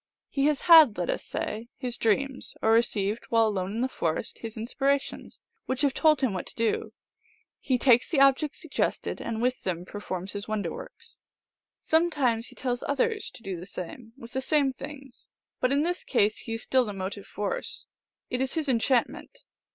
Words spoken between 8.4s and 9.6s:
suggested, and